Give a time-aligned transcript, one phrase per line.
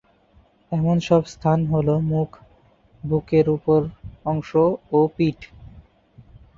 [0.71, 2.29] এমন সব স্থান হল-মুখ,
[3.03, 3.79] বুকের উপর
[4.25, 4.49] অংশ
[4.91, 5.39] ও পিঠ।